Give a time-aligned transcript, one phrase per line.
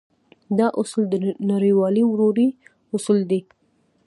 [0.57, 1.15] دا اصول د
[1.51, 2.49] نړيوالې ورورۍ
[2.95, 3.39] اصول دی.